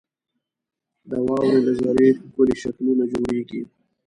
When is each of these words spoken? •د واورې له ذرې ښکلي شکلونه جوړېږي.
•د 1.09 1.11
واورې 1.25 1.59
له 1.65 1.71
ذرې 1.79 2.09
ښکلي 2.19 2.55
شکلونه 2.63 3.03
جوړېږي. 3.11 3.61